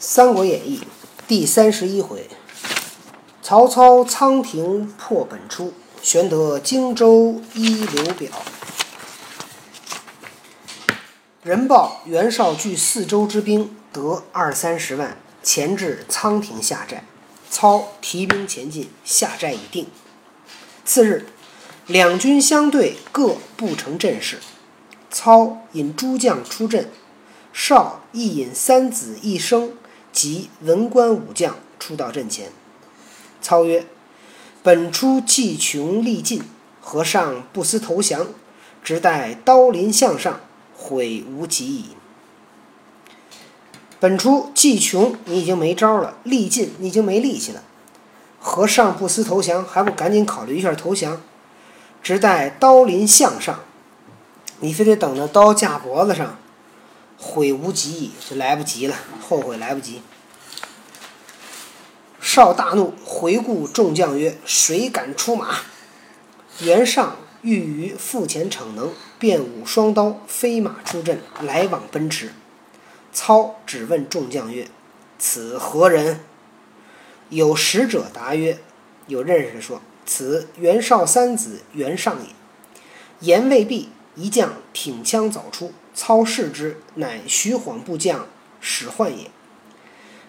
[0.00, 0.78] 三国演义》
[1.26, 2.30] 第三十一回，
[3.42, 8.30] 曹操仓亭破本初，玄德荆州依刘表。
[11.42, 17.02] 人报袁绍据四州之兵得二三十万，前至仓亭下寨。
[17.50, 19.88] 操提兵前进，下寨已定。
[20.84, 21.26] 次日，
[21.88, 24.38] 两军相对，各不成阵势。
[25.10, 26.88] 操引诸将出阵，
[27.52, 29.72] 绍亦引三子一生。
[30.12, 32.50] 及文官武将出到阵前，
[33.40, 33.86] 操曰
[34.62, 36.42] ：“本初计穷力尽，
[36.80, 38.26] 和尚不思投降？
[38.82, 40.40] 只待刀临项上，
[40.76, 41.84] 悔无及矣。”
[44.00, 47.62] 本初计穷，你已经没招了；力尽，你已经没力气了。
[48.40, 49.64] 和尚不思投降？
[49.64, 51.20] 还不赶紧考虑一下投降？
[52.00, 53.58] 直待刀临项上，
[54.60, 56.38] 你非得等着刀架脖子上。
[57.18, 60.00] 悔无及矣，就来不及了，后悔来不及。
[62.20, 65.56] 少大怒，回顾众将曰：“谁敢出马？”
[66.60, 72.32] 袁尚欲于腹前逞能，便舞双刀，飞马出阵，来往奔驰。
[73.12, 74.68] 操只问众将曰
[75.18, 76.20] ：“此何人？”
[77.30, 78.58] 有使者答曰
[79.06, 82.28] ：“有认识的说，此袁绍三子袁尚也。”
[83.20, 85.72] 言未毕，一将挺枪走出。
[85.94, 88.26] 操视之，乃徐晃部将
[88.60, 89.30] 史涣也。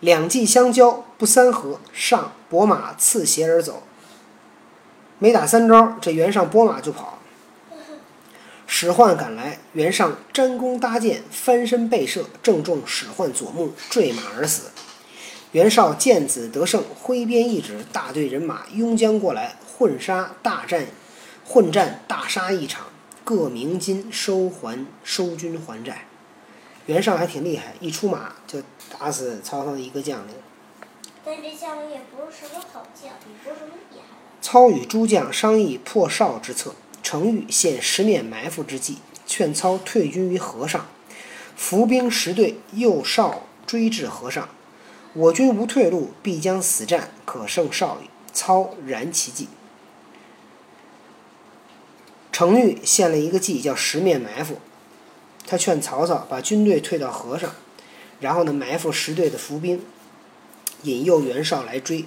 [0.00, 3.82] 两骑相交，不三合，上拨马刺斜而走。
[5.18, 7.18] 没打三招，这袁尚拨马就跑。
[8.66, 14.70] 史涣赶来，袁尚拈弓搭箭，翻身背射，正中史涣左目，坠马而死。
[15.52, 20.86] 袁绍见子得胜，挥鞭一指，大队人马拥将过来，混杀大战，
[21.46, 22.86] 混战大杀一场。
[23.24, 26.04] 各鸣金收还收军还债，
[26.84, 28.62] 袁尚还挺厉害，一出马就
[28.98, 30.34] 打死曹操的一个将领。
[31.24, 34.42] 但这将领也不是什么好将，也不是什么厉害的。
[34.42, 40.86] 操与诸将商议破绍之策，程昱献十面埋伏之计，劝操退军于河上，
[41.56, 44.50] 伏兵十队诱绍追至河上。
[45.14, 48.10] 我军无退路，必将死战，可胜绍矣。
[48.34, 49.48] 操然其计。
[52.34, 54.56] 程昱献了一个计，叫十面埋伏。
[55.46, 57.54] 他劝曹操把军队退到河上，
[58.18, 59.80] 然后呢埋伏十队的伏兵，
[60.82, 62.06] 引诱袁绍来追，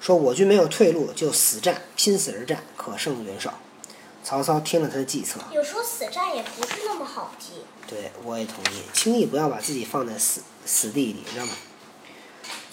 [0.00, 3.52] 说我军没有退路，就死战，拼死而战，可胜袁绍。
[4.24, 7.56] 曹操听了他的计策，有时候死战也不是那么好计。
[7.86, 11.52] 对，我也同意，轻易不要把自己放在死死地里，知道吗？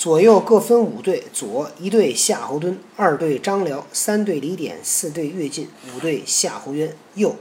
[0.03, 7.37] 左右各分五队：左一队夏侯惇，二队张辽，三队李典，四队乐进，五队夏侯渊；右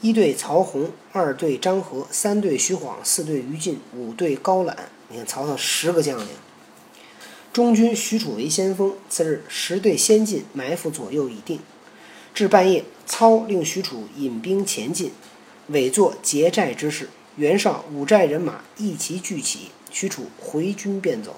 [0.00, 4.88] 一队曹洪，二队张合，三队徐晃，四队于禁，五队高览。
[5.10, 6.28] 你看曹操十个将领，
[7.52, 8.94] 中军许褚为先锋。
[9.10, 11.60] 次日，十队先进，埋伏左右已定。
[12.32, 15.12] 至半夜，操令许褚引兵前进，
[15.66, 17.10] 委作劫寨之事。
[17.36, 21.36] 袁绍五寨人马一齐聚起，许褚回军便走。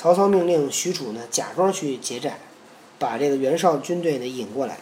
[0.00, 2.38] 曹操命令许褚呢，假装去劫寨，
[3.00, 4.78] 把这个袁绍军队呢引过来。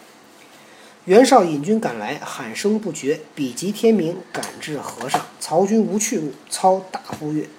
[1.05, 5.25] 袁绍引军赶来，喊声不绝，比及天明，赶至河上。
[5.39, 7.49] 曹军无去路，操大呼曰：“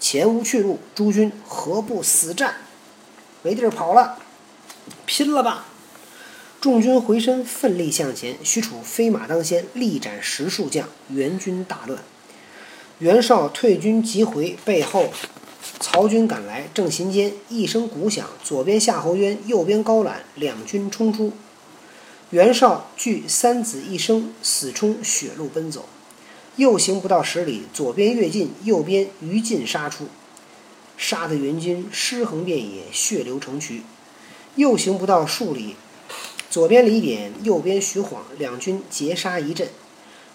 [0.00, 2.56] 前无去路，诸军何不死战？
[3.44, 4.18] 没地儿跑了，
[5.04, 5.66] 拼了吧！”
[6.60, 8.36] 众军回身，奋力向前。
[8.42, 12.02] 许褚飞马当先，力斩十数将，援军大乱。
[12.98, 15.12] 袁绍退军急回，背后。
[15.78, 21.32] 曹军赶来，正行间，一声鼓响，左边夏侯渊，右边高览，两军冲出。
[22.30, 25.86] 袁绍据三子一生，死冲血路奔走。
[26.56, 30.06] 又行不到十里，左边乐进，右边于禁杀出，
[30.96, 33.82] 杀得援军尸横遍野，血流成渠。
[34.54, 35.76] 又行不到数里，
[36.48, 39.68] 左边李典，右边徐晃，两军截杀一阵。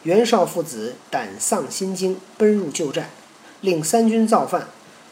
[0.04, 3.10] 袁绍父子胆丧心惊，奔入旧寨，
[3.62, 4.70] 令三军造饭。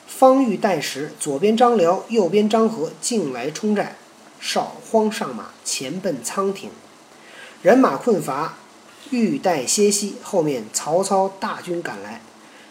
[0.10, 3.96] 方欲待时，左边张辽，右边张合进来冲寨，
[4.42, 6.72] 少慌上马，前奔仓亭。
[7.62, 8.58] 人马困乏，
[9.12, 10.16] 欲待歇息。
[10.22, 12.22] 后面曹操大军赶来，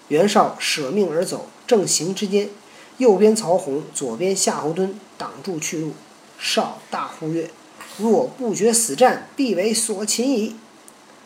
[0.09, 1.49] 袁绍舍命而走。
[1.67, 2.51] 正行之间，
[2.99, 5.93] 右边曹洪，左边夏侯惇挡住去路。
[6.39, 7.51] 绍大呼曰
[7.99, 10.57] ：“若不决死战，必为所擒矣！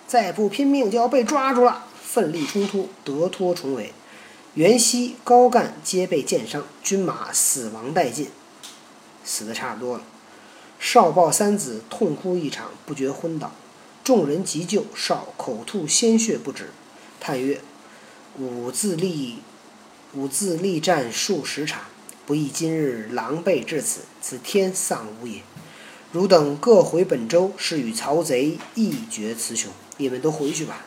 [0.07, 3.93] 再不拼命，就要被抓住了。”奋力冲突，得脱重围。
[4.55, 8.29] 袁熙、高干皆被箭伤，军马死亡殆尽，
[9.25, 10.05] 死的差不多了。
[10.79, 13.53] 少报三子痛哭一场，不觉昏倒。
[14.05, 16.69] 众人急救，少口吐鲜血不止，
[17.19, 17.63] 叹曰
[18.39, 19.39] ：“吾自立
[20.13, 21.85] 吾自力战数十场，
[22.27, 25.41] 不亦今日狼狈至此，此天丧吾也。
[26.13, 29.73] 汝等各回本州，是与曹贼一决雌雄。
[29.97, 30.85] 你们都回去吧，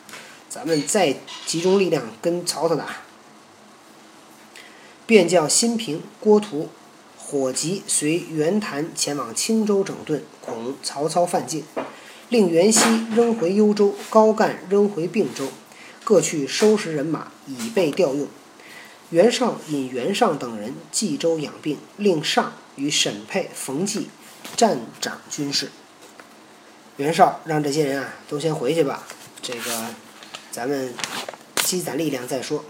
[0.48, 1.16] 咱们再
[1.46, 2.98] 集中力量跟曹操打。
[5.06, 6.68] 便叫新平、郭图、
[7.16, 11.64] 火急随袁谭前往青州整顿，恐曹操犯境。
[12.28, 15.46] 令袁熙扔回幽州，高干扔回并州，
[16.02, 18.26] 各去收拾人马，以备调用。
[19.10, 24.08] 袁绍引袁尚等人冀州养病，令尚与沈佩、冯骥
[24.56, 25.70] 站掌军事。
[26.96, 29.06] 袁绍让这些人啊都先回去吧，
[29.40, 29.94] 这个
[30.50, 30.92] 咱们
[31.62, 32.64] 积攒力量再说。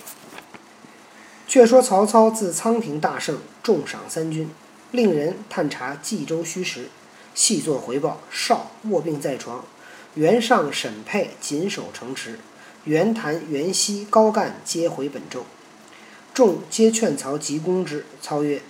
[1.57, 4.51] 却说曹操自仓亭大胜，重赏三军，
[4.91, 6.91] 令人探查冀州虚实，
[7.35, 8.21] 细作回报。
[8.31, 9.65] 绍卧病在床，
[10.17, 12.39] 袁尚、沈佩紧守城池，
[12.85, 15.47] 袁谭、袁熙、高干皆回本州。
[16.35, 18.05] 众皆劝曹急攻之。
[18.21, 18.61] 操曰：“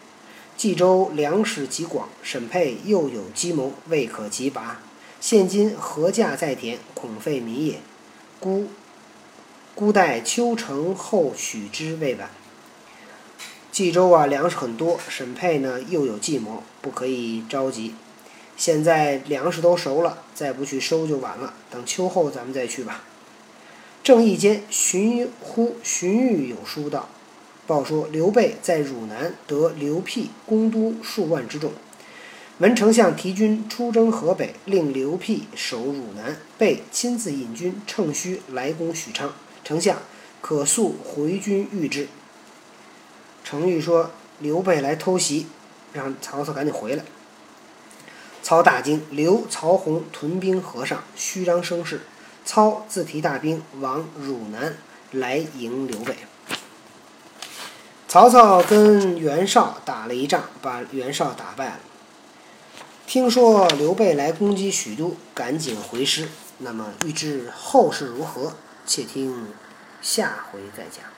[0.57, 4.81] 冀州粮食极广，沈佩又有计谋，未可急拔。
[5.21, 7.81] 现今禾稼在田，恐废民也。
[8.39, 8.69] 孤
[9.75, 12.31] 孤待秋成后许之未晚。”
[13.77, 17.95] 冀州啊，粮食很多，沈佩呢又有计谋，不可以着急。
[18.57, 21.53] 现在粮食都熟了，再不去收就晚了。
[21.71, 23.05] 等秋后咱们再去吧。
[24.03, 27.11] 正义间，荀乎荀彧有书到，
[27.67, 31.73] 报说刘备在汝南得刘辟攻都数万之众。
[32.57, 39.35] 闻丞相提军出征河北，令刘辟守汝南，备亲自引军乘虚来攻许昌。
[39.63, 39.99] 丞相
[40.41, 42.09] 可速回军御之。
[43.49, 44.11] 程昱说
[44.41, 45.47] ：“刘备来偷袭，
[45.93, 47.05] 让曹操赶紧回来。”
[48.43, 52.01] 操大惊，刘曹洪屯兵河上，虚张声势。
[52.45, 54.77] 操自提大兵往汝南
[55.13, 56.17] 来迎刘备。
[58.09, 61.81] 曹操跟袁绍打了一仗，把袁绍打败了。
[63.07, 66.29] 听说刘备来攻击许都，赶紧回师。
[66.59, 68.55] 那么，欲知后事如何，
[68.85, 69.53] 且听
[70.03, 71.16] 下回再讲。